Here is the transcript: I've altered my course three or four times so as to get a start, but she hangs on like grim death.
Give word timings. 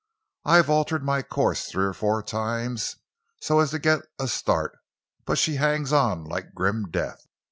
I've 0.45 0.67
altered 0.67 1.03
my 1.03 1.21
course 1.21 1.67
three 1.67 1.85
or 1.85 1.93
four 1.93 2.23
times 2.23 2.95
so 3.39 3.59
as 3.59 3.69
to 3.69 3.77
get 3.77 3.99
a 4.17 4.27
start, 4.27 4.79
but 5.25 5.37
she 5.37 5.57
hangs 5.57 5.93
on 5.93 6.23
like 6.25 6.55
grim 6.55 6.89
death. 6.89 7.23